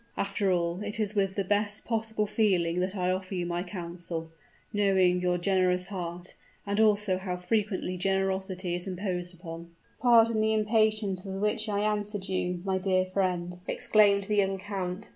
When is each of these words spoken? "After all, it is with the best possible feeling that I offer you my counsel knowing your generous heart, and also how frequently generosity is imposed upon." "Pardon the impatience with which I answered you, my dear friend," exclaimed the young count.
"After 0.17 0.51
all, 0.51 0.81
it 0.83 0.99
is 0.99 1.13
with 1.13 1.35
the 1.35 1.43
best 1.43 1.85
possible 1.85 2.25
feeling 2.25 2.79
that 2.79 2.95
I 2.95 3.11
offer 3.11 3.35
you 3.35 3.45
my 3.45 3.61
counsel 3.61 4.31
knowing 4.73 5.21
your 5.21 5.37
generous 5.37 5.85
heart, 5.89 6.33
and 6.65 6.79
also 6.79 7.19
how 7.19 7.37
frequently 7.37 7.97
generosity 7.97 8.73
is 8.73 8.87
imposed 8.87 9.31
upon." 9.35 9.75
"Pardon 9.99 10.41
the 10.41 10.55
impatience 10.55 11.23
with 11.23 11.39
which 11.39 11.69
I 11.69 11.81
answered 11.81 12.27
you, 12.27 12.61
my 12.65 12.79
dear 12.79 13.05
friend," 13.05 13.57
exclaimed 13.67 14.23
the 14.23 14.37
young 14.37 14.57
count. 14.57 15.09